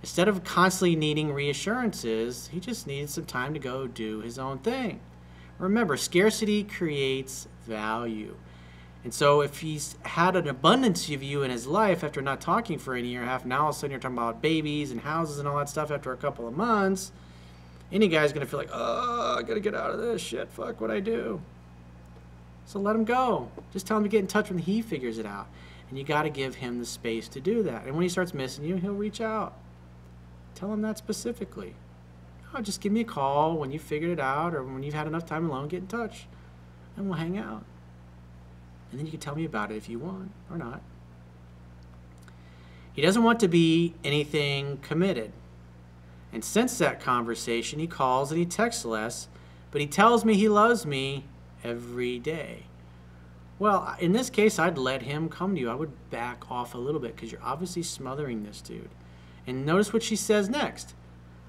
Instead 0.00 0.28
of 0.28 0.44
constantly 0.44 0.94
needing 0.94 1.32
reassurances, 1.32 2.50
he 2.52 2.60
just 2.60 2.86
needed 2.86 3.10
some 3.10 3.26
time 3.26 3.52
to 3.54 3.58
go 3.58 3.88
do 3.88 4.20
his 4.20 4.38
own 4.38 4.58
thing. 4.58 5.00
Remember, 5.58 5.96
scarcity 5.96 6.62
creates 6.62 7.48
value. 7.66 8.36
And 9.08 9.14
so 9.14 9.40
if 9.40 9.60
he's 9.60 9.96
had 10.02 10.36
an 10.36 10.46
abundance 10.46 11.08
of 11.08 11.22
you 11.22 11.42
in 11.42 11.50
his 11.50 11.66
life 11.66 12.04
after 12.04 12.20
not 12.20 12.42
talking 12.42 12.78
for 12.78 12.94
a 12.94 13.00
year 13.00 13.20
and 13.20 13.26
a 13.26 13.32
half, 13.32 13.46
now 13.46 13.62
all 13.62 13.70
of 13.70 13.74
a 13.74 13.78
sudden 13.78 13.92
you're 13.92 14.00
talking 14.00 14.18
about 14.18 14.42
babies 14.42 14.90
and 14.90 15.00
houses 15.00 15.38
and 15.38 15.48
all 15.48 15.56
that 15.56 15.70
stuff 15.70 15.90
after 15.90 16.12
a 16.12 16.16
couple 16.18 16.46
of 16.46 16.54
months, 16.54 17.10
any 17.90 18.08
guy's 18.08 18.34
gonna 18.34 18.44
feel 18.44 18.58
like, 18.58 18.68
oh, 18.70 19.36
I 19.38 19.42
gotta 19.44 19.60
get 19.60 19.74
out 19.74 19.92
of 19.92 19.98
this 19.98 20.20
shit. 20.20 20.50
Fuck 20.50 20.82
what 20.82 20.90
I 20.90 21.00
do. 21.00 21.40
So 22.66 22.78
let 22.78 22.94
him 22.94 23.06
go. 23.06 23.48
Just 23.72 23.86
tell 23.86 23.96
him 23.96 24.02
to 24.02 24.10
get 24.10 24.20
in 24.20 24.26
touch 24.26 24.50
when 24.50 24.58
he 24.58 24.82
figures 24.82 25.16
it 25.16 25.24
out. 25.24 25.46
And 25.88 25.98
you 25.98 26.04
gotta 26.04 26.28
give 26.28 26.56
him 26.56 26.78
the 26.78 26.84
space 26.84 27.28
to 27.28 27.40
do 27.40 27.62
that. 27.62 27.86
And 27.86 27.94
when 27.94 28.02
he 28.02 28.10
starts 28.10 28.34
missing 28.34 28.66
you, 28.66 28.76
he'll 28.76 28.92
reach 28.92 29.22
out. 29.22 29.54
Tell 30.54 30.70
him 30.70 30.82
that 30.82 30.98
specifically. 30.98 31.76
Oh, 32.54 32.60
just 32.60 32.82
give 32.82 32.92
me 32.92 33.00
a 33.00 33.04
call 33.04 33.56
when 33.56 33.72
you 33.72 33.78
figured 33.78 34.10
it 34.10 34.20
out 34.20 34.54
or 34.54 34.62
when 34.62 34.82
you've 34.82 34.92
had 34.92 35.06
enough 35.06 35.24
time 35.24 35.48
alone, 35.48 35.68
get 35.68 35.80
in 35.80 35.86
touch. 35.86 36.26
And 36.94 37.08
we'll 37.08 37.16
hang 37.16 37.38
out. 37.38 37.64
And 38.90 38.98
then 38.98 39.06
you 39.06 39.12
can 39.12 39.20
tell 39.20 39.34
me 39.34 39.44
about 39.44 39.70
it 39.70 39.76
if 39.76 39.88
you 39.88 39.98
want 39.98 40.30
or 40.50 40.56
not. 40.56 40.80
He 42.92 43.02
doesn't 43.02 43.22
want 43.22 43.40
to 43.40 43.48
be 43.48 43.94
anything 44.02 44.78
committed. 44.78 45.32
And 46.32 46.44
since 46.44 46.78
that 46.78 47.00
conversation, 47.00 47.78
he 47.78 47.86
calls 47.86 48.30
and 48.30 48.38
he 48.38 48.46
texts 48.46 48.84
less, 48.84 49.28
but 49.70 49.80
he 49.80 49.86
tells 49.86 50.24
me 50.24 50.34
he 50.34 50.48
loves 50.48 50.84
me 50.84 51.24
every 51.62 52.18
day. 52.18 52.64
Well, 53.58 53.96
in 53.98 54.12
this 54.12 54.30
case, 54.30 54.58
I'd 54.58 54.78
let 54.78 55.02
him 55.02 55.28
come 55.28 55.54
to 55.54 55.60
you. 55.60 55.70
I 55.70 55.74
would 55.74 56.10
back 56.10 56.50
off 56.50 56.74
a 56.74 56.78
little 56.78 57.00
bit 57.00 57.16
because 57.16 57.32
you're 57.32 57.42
obviously 57.42 57.82
smothering 57.82 58.44
this 58.44 58.60
dude. 58.60 58.90
And 59.46 59.64
notice 59.64 59.92
what 59.92 60.02
she 60.02 60.16
says 60.16 60.48
next. 60.48 60.94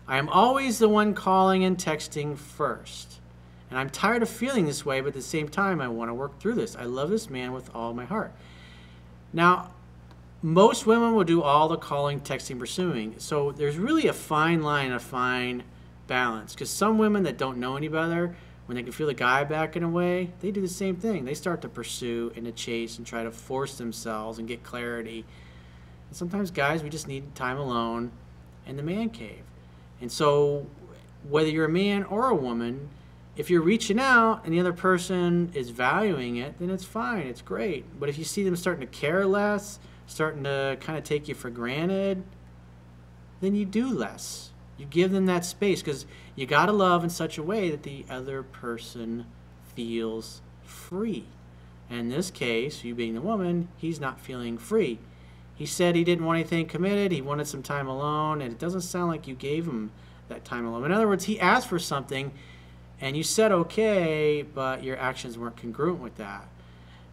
I 0.07 0.17
am 0.17 0.29
always 0.29 0.79
the 0.79 0.89
one 0.89 1.13
calling 1.13 1.63
and 1.63 1.77
texting 1.77 2.37
first. 2.37 3.19
And 3.69 3.77
I'm 3.77 3.89
tired 3.89 4.23
of 4.23 4.29
feeling 4.29 4.65
this 4.65 4.85
way, 4.85 4.99
but 5.01 5.09
at 5.09 5.13
the 5.13 5.21
same 5.21 5.47
time, 5.47 5.79
I 5.79 5.87
want 5.87 6.09
to 6.09 6.13
work 6.13 6.39
through 6.39 6.55
this. 6.55 6.75
I 6.75 6.83
love 6.83 7.09
this 7.09 7.29
man 7.29 7.51
with 7.51 7.73
all 7.75 7.93
my 7.93 8.05
heart. 8.05 8.31
Now, 9.31 9.71
most 10.41 10.85
women 10.85 11.13
will 11.13 11.23
do 11.23 11.41
all 11.41 11.67
the 11.67 11.77
calling, 11.77 12.21
texting, 12.21 12.57
pursuing. 12.57 13.15
So 13.17 13.51
there's 13.51 13.77
really 13.77 14.07
a 14.07 14.13
fine 14.13 14.63
line, 14.63 14.91
a 14.91 14.99
fine 14.99 15.63
balance. 16.07 16.53
Because 16.53 16.69
some 16.69 16.97
women 16.97 17.23
that 17.23 17.37
don't 17.37 17.57
know 17.57 17.77
any 17.77 17.89
better, 17.89 18.35
when 18.65 18.75
they 18.75 18.83
can 18.83 18.91
feel 18.91 19.07
the 19.07 19.13
guy 19.13 19.43
backing 19.43 19.83
away, 19.83 20.31
they 20.39 20.51
do 20.51 20.61
the 20.61 20.67
same 20.67 20.95
thing. 20.95 21.25
They 21.25 21.33
start 21.33 21.61
to 21.63 21.69
pursue 21.69 22.31
and 22.35 22.45
to 22.45 22.51
chase 22.51 22.97
and 22.97 23.05
try 23.05 23.23
to 23.23 23.31
force 23.31 23.77
themselves 23.77 24.39
and 24.39 24.47
get 24.47 24.63
clarity. 24.63 25.25
And 26.07 26.15
sometimes 26.15 26.51
guys, 26.51 26.83
we 26.83 26.89
just 26.89 27.07
need 27.07 27.35
time 27.35 27.57
alone 27.57 28.11
in 28.65 28.77
the 28.77 28.83
man 28.83 29.09
cave. 29.09 29.43
And 30.01 30.11
so, 30.11 30.67
whether 31.27 31.49
you're 31.49 31.65
a 31.65 31.69
man 31.69 32.03
or 32.05 32.29
a 32.29 32.35
woman, 32.35 32.89
if 33.35 33.49
you're 33.49 33.61
reaching 33.61 33.99
out 33.99 34.41
and 34.43 34.53
the 34.53 34.59
other 34.59 34.73
person 34.73 35.51
is 35.53 35.69
valuing 35.69 36.37
it, 36.37 36.59
then 36.59 36.69
it's 36.69 36.83
fine, 36.83 37.27
it's 37.27 37.41
great. 37.41 37.85
But 37.99 38.09
if 38.09 38.17
you 38.17 38.23
see 38.23 38.43
them 38.43 38.55
starting 38.55 38.81
to 38.81 38.87
care 38.87 39.25
less, 39.25 39.79
starting 40.07 40.43
to 40.43 40.77
kind 40.81 40.97
of 40.97 41.03
take 41.03 41.27
you 41.27 41.35
for 41.35 41.49
granted, 41.49 42.23
then 43.41 43.55
you 43.55 43.65
do 43.65 43.89
less. 43.89 44.51
You 44.77 44.85
give 44.85 45.11
them 45.11 45.25
that 45.25 45.45
space 45.45 45.81
because 45.81 46.05
you 46.35 46.45
got 46.45 46.67
to 46.67 46.71
love 46.71 47.03
in 47.03 47.09
such 47.09 47.37
a 47.37 47.43
way 47.43 47.69
that 47.69 47.83
the 47.83 48.05
other 48.09 48.43
person 48.43 49.25
feels 49.75 50.41
free. 50.63 51.25
And 51.89 51.99
in 51.99 52.09
this 52.09 52.31
case, 52.31 52.83
you 52.83 52.95
being 52.95 53.15
the 53.15 53.21
woman, 53.21 53.69
he's 53.77 53.99
not 53.99 54.19
feeling 54.19 54.57
free. 54.57 54.99
He 55.55 55.65
said 55.65 55.95
he 55.95 56.03
didn't 56.03 56.25
want 56.25 56.39
anything 56.39 56.67
committed, 56.67 57.11
he 57.11 57.21
wanted 57.21 57.47
some 57.47 57.63
time 57.63 57.87
alone, 57.87 58.41
and 58.41 58.53
it 58.53 58.59
doesn't 58.59 58.81
sound 58.81 59.09
like 59.09 59.27
you 59.27 59.35
gave 59.35 59.65
him 59.65 59.91
that 60.29 60.45
time 60.45 60.65
alone. 60.65 60.85
In 60.85 60.91
other 60.93 61.07
words, 61.07 61.25
he 61.25 61.39
asked 61.39 61.67
for 61.67 61.79
something 61.79 62.31
and 63.01 63.15
you 63.15 63.23
said 63.23 63.51
okay, 63.51 64.41
but 64.41 64.83
your 64.83 64.97
actions 64.97 65.37
weren't 65.37 65.57
congruent 65.57 65.99
with 65.99 66.15
that. 66.17 66.47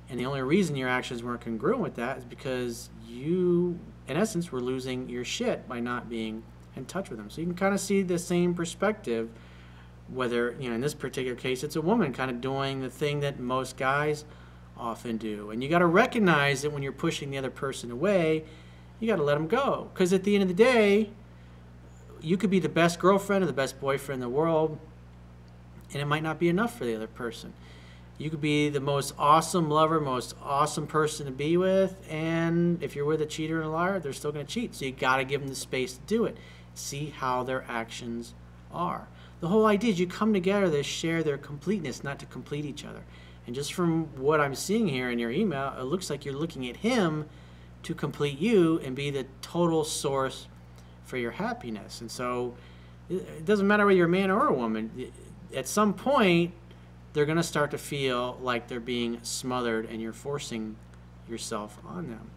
And 0.09 0.21
the 0.21 0.26
only 0.26 0.43
reason 0.43 0.76
your 0.76 0.88
actions 0.88 1.23
weren't 1.23 1.40
congruent 1.40 1.81
with 1.81 1.97
that 1.97 2.19
is 2.19 2.25
because 2.25 2.90
you, 3.09 3.78
in 4.09 4.16
essence, 4.16 4.52
were 4.52 4.61
losing 4.61 5.09
your 5.09 5.25
shit 5.25 5.69
by 5.69 5.81
not 5.81 6.09
being 6.09 6.43
in 6.76 6.85
touch 6.85 7.09
with 7.11 7.19
them. 7.19 7.31
So 7.31 7.40
you 7.40 7.47
can 7.47 7.57
kind 7.57 7.75
of 7.75 7.81
see 7.81 8.02
the 8.02 8.19
same 8.19 8.55
perspective, 8.55 9.31
whether, 10.09 10.57
you 10.61 10.69
know, 10.69 10.75
in 10.75 10.81
this 10.81 10.95
particular 10.95 11.37
case, 11.37 11.64
it's 11.64 11.76
a 11.76 11.81
woman 11.81 12.12
kind 12.12 12.31
of 12.31 12.40
doing 12.40 12.81
the 12.81 12.90
thing 12.90 13.21
that 13.21 13.40
most 13.40 13.76
guys 13.76 14.25
often 14.76 15.16
do. 15.16 15.50
And 15.50 15.62
you 15.62 15.69
got 15.69 15.78
to 15.78 15.87
recognize 15.87 16.62
that 16.62 16.71
when 16.71 16.83
you're 16.83 16.93
pushing 16.93 17.31
the 17.31 17.38
other 17.38 17.50
person 17.50 17.90
away, 17.90 18.45
you 19.00 19.09
got 19.09 19.16
to 19.16 19.23
let 19.23 19.35
them 19.35 19.49
go. 19.49 19.90
Because 19.93 20.12
at 20.12 20.25
the 20.25 20.35
end 20.35 20.43
of 20.43 20.49
the 20.49 20.55
day, 20.55 21.11
you 22.21 22.37
could 22.37 22.50
be 22.50 22.61
the 22.61 22.69
best 22.69 22.99
girlfriend 22.99 23.43
or 23.43 23.47
the 23.47 23.52
best 23.52 23.81
boyfriend 23.81 24.23
in 24.23 24.28
the 24.28 24.35
world, 24.35 24.78
and 25.93 26.02
it 26.02 26.07
might 26.07 26.23
not 26.23 26.38
be 26.38 26.49
enough 26.49 26.76
for 26.76 26.85
the 26.85 26.95
other 26.95 27.07
person. 27.07 27.52
You 28.19 28.31
could 28.31 28.40
be 28.40 28.71
the 28.71 28.81
most 28.81 29.14
awesome 29.19 29.69
lover, 29.69 30.00
most 30.00 30.35
awesome 30.43 30.87
person 30.87 31.26
to 31.26 31.33
be 31.33 31.57
with, 31.57 31.97
and 32.09 32.83
if 32.83 32.97
you're 32.97 33.05
with 33.05 33.21
a 33.21 33.26
cheater 33.26 33.57
and 33.57 33.66
a 33.66 33.71
liar, 33.71 33.99
they're 33.99 34.14
still 34.14 34.33
going 34.33 34.47
to 34.47 34.52
cheat. 34.52 34.75
So 34.75 34.87
you 34.87 34.93
got 34.93 35.19
to 35.19 35.25
give 35.25 35.43
them 35.43 35.50
the 35.50 35.55
space 35.55 35.95
to 35.95 36.00
do 36.07 36.25
it. 36.25 36.37
See 36.75 37.11
how 37.11 37.43
their 37.43 37.64
actions 37.69 38.33
are. 38.73 39.09
The 39.40 39.49
whole 39.49 39.66
idea 39.66 39.93
is 39.93 40.00
you 40.00 40.07
come 40.07 40.33
together 40.33 40.71
to 40.71 40.83
share 40.83 41.23
their 41.23 41.37
completeness, 41.37 42.02
not 42.02 42.19
to 42.21 42.26
complete 42.26 42.64
each 42.64 42.87
other. 42.87 43.02
And 43.47 43.55
just 43.55 43.75
from 43.75 44.05
what 44.16 44.40
I'm 44.40 44.55
seeing 44.55 44.88
here 44.88 45.11
in 45.11 45.19
your 45.19 45.31
email, 45.31 45.75
it 45.78 45.85
looks 45.85 46.09
like 46.09 46.25
you're 46.25 46.35
looking 46.35 46.69
at 46.69 46.78
him 46.78 47.26
to 47.83 47.95
complete 47.95 48.38
you 48.38 48.81
and 48.81 48.97
be 48.97 49.11
the 49.11 49.26
total 49.43 49.85
source 49.85 50.49
for 51.05 51.19
your 51.19 51.33
happiness. 51.33 52.00
And 52.00 52.11
so 52.11 52.55
it 53.09 53.45
doesn't 53.45 53.66
matter 53.66 53.87
whether 53.87 53.97
you're 53.97 54.07
a 54.07 54.09
man 54.09 54.31
or 54.31 54.49
a 54.49 54.55
woman. 54.55 55.12
At 55.55 55.69
some 55.69 55.95
point, 55.95 56.53
they're 57.12 57.26
going 57.26 57.37
to 57.37 57.43
start 57.43 57.71
to 57.71 57.79
feel 57.79 58.38
like 58.43 58.69
they're 58.69 58.81
being 58.81 59.21
smothered 59.23 59.87
and 59.87 60.03
you're 60.03 60.12
forcing 60.12 60.76
yourself 61.29 61.79
on 61.87 62.09
them. 62.09 62.31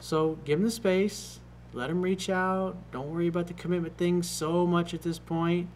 So 0.00 0.38
give 0.44 0.58
them 0.58 0.64
the 0.64 0.70
space, 0.70 1.38
let 1.72 1.88
them 1.88 2.02
reach 2.02 2.28
out. 2.28 2.76
Don't 2.90 3.10
worry 3.10 3.28
about 3.28 3.46
the 3.46 3.54
commitment 3.54 3.96
thing 3.96 4.22
so 4.22 4.66
much 4.66 4.92
at 4.92 5.02
this 5.02 5.18
point. 5.18 5.68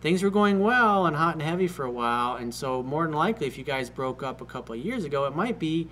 Things 0.00 0.22
were 0.22 0.30
going 0.30 0.60
well 0.60 1.06
and 1.06 1.16
hot 1.16 1.34
and 1.34 1.42
heavy 1.42 1.68
for 1.68 1.84
a 1.84 1.90
while, 1.90 2.36
and 2.36 2.52
so 2.52 2.82
more 2.82 3.04
than 3.04 3.12
likely, 3.14 3.46
if 3.46 3.56
you 3.56 3.62
guys 3.62 3.88
broke 3.88 4.22
up 4.22 4.40
a 4.40 4.44
couple 4.44 4.74
of 4.74 4.80
years 4.80 5.04
ago, 5.04 5.26
it 5.26 5.36
might 5.36 5.58
be 5.60 5.88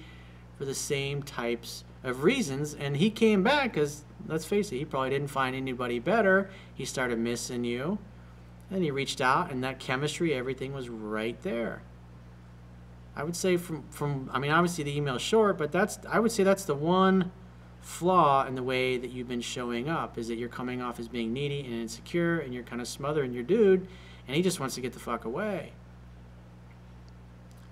for 0.58 0.64
the 0.64 0.74
same 0.74 1.22
types 1.22 1.84
of 2.02 2.24
reasons. 2.24 2.74
And 2.74 2.96
he 2.96 3.10
came 3.10 3.42
back 3.42 3.72
because, 3.72 4.04
let's 4.26 4.44
face 4.44 4.72
it, 4.72 4.78
he 4.78 4.84
probably 4.84 5.10
didn't 5.10 5.28
find 5.28 5.54
anybody 5.54 5.98
better. 5.98 6.50
He 6.74 6.84
started 6.84 7.18
missing 7.18 7.62
you. 7.64 7.98
And 8.70 8.84
he 8.84 8.90
reached 8.90 9.20
out, 9.20 9.50
and 9.50 9.64
that 9.64 9.80
chemistry, 9.80 10.32
everything 10.32 10.72
was 10.72 10.88
right 10.88 11.40
there. 11.42 11.82
I 13.16 13.24
would 13.24 13.34
say 13.34 13.56
from, 13.56 13.84
from 13.90 14.30
I 14.32 14.38
mean, 14.38 14.52
obviously 14.52 14.84
the 14.84 14.96
email's 14.96 15.22
short, 15.22 15.58
but 15.58 15.72
that's 15.72 15.98
I 16.08 16.20
would 16.20 16.30
say 16.30 16.44
that's 16.44 16.64
the 16.64 16.74
one 16.74 17.32
flaw 17.80 18.46
in 18.46 18.54
the 18.54 18.62
way 18.62 18.96
that 18.96 19.10
you've 19.10 19.28
been 19.28 19.40
showing 19.40 19.88
up 19.88 20.18
is 20.18 20.28
that 20.28 20.36
you're 20.36 20.48
coming 20.48 20.80
off 20.80 21.00
as 21.00 21.08
being 21.08 21.32
needy 21.32 21.60
and 21.60 21.74
insecure, 21.74 22.38
and 22.38 22.54
you're 22.54 22.62
kind 22.62 22.80
of 22.80 22.86
smothering 22.86 23.32
your 23.32 23.42
dude, 23.42 23.86
and 24.26 24.36
he 24.36 24.42
just 24.42 24.60
wants 24.60 24.74
to 24.76 24.80
get 24.80 24.92
the 24.92 25.00
fuck 25.00 25.24
away. 25.24 25.72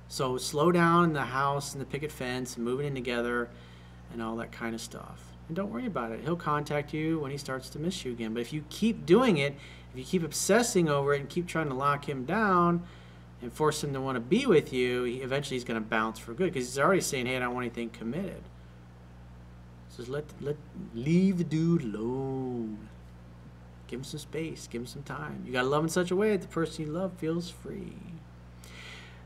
So 0.09 0.39
slow 0.39 0.73
down 0.73 1.05
in 1.05 1.13
the 1.13 1.27
house 1.27 1.73
and 1.73 1.81
the 1.81 1.87
picket 1.87 2.11
fence 2.11 2.57
and 2.57 2.65
moving 2.65 2.87
in 2.87 2.95
together 2.95 3.51
and 4.13 4.23
all 4.23 4.37
that 4.37 4.51
kind 4.51 4.75
of 4.75 4.81
stuff. 4.81 5.23
And 5.49 5.57
don't 5.57 5.73
worry 5.73 5.87
about 5.87 6.13
it. 6.13 6.21
He'll 6.23 6.37
contact 6.37 6.93
you 6.93 7.19
when 7.19 7.31
he 7.31 7.39
starts 7.39 7.71
to 7.71 7.79
miss 7.79 8.05
you 8.05 8.13
again. 8.13 8.35
But 8.35 8.41
if 8.41 8.53
you 8.53 8.65
keep 8.69 9.07
doing 9.07 9.39
it, 9.39 9.55
if 9.93 9.99
you 9.99 10.05
keep 10.05 10.23
obsessing 10.23 10.89
over 10.89 11.15
it 11.15 11.21
and 11.21 11.29
keep 11.29 11.47
trying 11.47 11.69
to 11.69 11.75
lock 11.75 12.09
him 12.09 12.25
down 12.25 12.83
and 13.41 13.53
force 13.53 13.83
him 13.83 13.93
to 13.95 14.01
want 14.01 14.17
to 14.17 14.21
be 14.21 14.47
with 14.47 14.73
you, 14.73 15.05
he, 15.05 15.17
eventually 15.17 15.57
he's 15.57 15.65
going 15.65 15.83
to 15.83 15.87
bounce 15.87 16.19
for 16.19 16.35
good 16.35 16.53
because 16.53 16.67
he's 16.67 16.79
already 16.79 17.01
saying, 17.01 17.27
"Hey, 17.27 17.37
I 17.37 17.41
don't 17.41 17.55
want 17.55 17.65
anything 17.65 17.89
committed." 17.89 18.43
So 19.89 19.99
just 19.99 20.11
let 20.11 20.25
let 20.41 20.57
leave 20.95 21.39
the 21.39 21.45
dude 21.45 21.83
alone. 21.83 22.89
Give 23.87 24.01
him 24.01 24.05
some 24.05 24.21
space. 24.21 24.67
Give 24.67 24.83
him 24.83 24.87
some 24.87 25.03
time. 25.03 25.45
You 25.47 25.53
got 25.53 25.63
to 25.63 25.69
love 25.69 25.83
in 25.83 25.89
such 25.89 26.11
a 26.11 26.17
way 26.17 26.33
that 26.33 26.43
the 26.43 26.49
person 26.49 26.85
you 26.85 26.93
love 26.93 27.15
feels 27.15 27.49
free. 27.49 27.97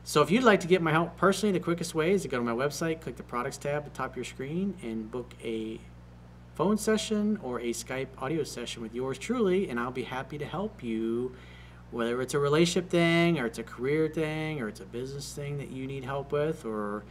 So 0.05 0.21
if 0.21 0.31
you'd 0.31 0.43
like 0.43 0.61
to 0.61 0.67
get 0.67 0.81
my 0.81 0.91
help 0.91 1.17
personally, 1.17 1.51
the 1.51 1.63
quickest 1.63 1.93
way 1.93 2.11
is 2.11 2.21
to 2.23 2.27
go 2.27 2.37
to 2.37 2.43
my 2.43 2.51
website, 2.51 3.01
click 3.01 3.17
the 3.17 3.23
products 3.23 3.57
tab 3.57 3.83
at 3.83 3.85
the 3.85 3.97
top 3.97 4.11
of 4.11 4.15
your 4.15 4.25
screen, 4.25 4.75
and 4.81 5.09
book 5.11 5.33
a 5.43 5.79
phone 6.55 6.77
session 6.77 7.39
or 7.41 7.59
a 7.59 7.71
Skype 7.71 8.07
audio 8.19 8.43
session 8.43 8.81
with 8.81 8.93
yours 8.93 9.17
truly, 9.17 9.69
and 9.69 9.79
I'll 9.79 9.91
be 9.91 10.03
happy 10.03 10.37
to 10.37 10.45
help 10.45 10.83
you, 10.83 11.35
whether 11.91 12.21
it's 12.21 12.33
a 12.33 12.39
relationship 12.39 12.89
thing, 12.89 13.39
or 13.39 13.45
it's 13.45 13.59
a 13.59 13.63
career 13.63 14.07
thing, 14.07 14.61
or 14.61 14.67
it's 14.67 14.79
a 14.79 14.85
business 14.85 15.33
thing 15.33 15.57
that 15.57 15.69
you 15.69 15.87
need 15.87 16.03
help 16.03 16.31
with, 16.31 16.65
or 16.65 17.03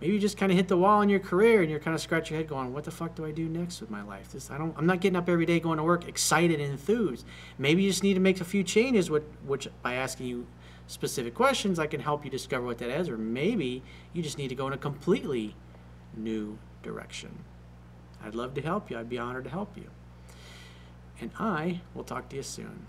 maybe 0.00 0.12
you 0.14 0.20
just 0.20 0.36
kind 0.36 0.52
of 0.52 0.56
hit 0.56 0.68
the 0.68 0.76
wall 0.76 1.02
in 1.02 1.08
your 1.08 1.20
career 1.20 1.62
and 1.62 1.70
you're 1.70 1.80
kind 1.80 1.94
of 1.94 2.00
scratch 2.00 2.30
your 2.30 2.38
head 2.38 2.48
going, 2.48 2.72
what 2.72 2.84
the 2.84 2.90
fuck 2.90 3.14
do 3.14 3.24
I 3.24 3.30
do 3.30 3.48
next 3.48 3.80
with 3.80 3.90
my 3.90 4.02
life? 4.02 4.30
This 4.32 4.50
I 4.50 4.58
don't 4.58 4.74
I'm 4.76 4.86
not 4.86 5.00
getting 5.00 5.16
up 5.16 5.28
every 5.28 5.46
day 5.46 5.58
going 5.60 5.78
to 5.78 5.84
work 5.84 6.06
excited 6.06 6.60
and 6.60 6.70
enthused. 6.72 7.26
Maybe 7.58 7.82
you 7.82 7.90
just 7.90 8.02
need 8.02 8.14
to 8.14 8.20
make 8.20 8.40
a 8.40 8.44
few 8.44 8.62
changes 8.62 9.10
which, 9.10 9.24
which 9.46 9.68
by 9.82 9.94
asking 9.94 10.26
you 10.26 10.46
specific 10.86 11.34
questions 11.34 11.78
I 11.78 11.86
can 11.86 12.00
help 12.00 12.24
you 12.24 12.30
discover 12.30 12.66
what 12.66 12.78
that 12.78 12.90
is 12.90 13.08
or 13.08 13.16
maybe 13.16 13.82
you 14.12 14.22
just 14.22 14.36
need 14.36 14.48
to 14.48 14.54
go 14.54 14.66
in 14.66 14.72
a 14.72 14.78
completely 14.78 15.56
new 16.16 16.58
direction. 16.82 17.44
I'd 18.24 18.34
love 18.34 18.54
to 18.54 18.62
help 18.62 18.90
you. 18.90 18.98
I'd 18.98 19.08
be 19.08 19.18
honored 19.18 19.44
to 19.44 19.50
help 19.50 19.76
you. 19.76 19.90
And 21.20 21.30
I 21.38 21.80
will 21.94 22.04
talk 22.04 22.28
to 22.30 22.36
you 22.36 22.42
soon. 22.42 22.86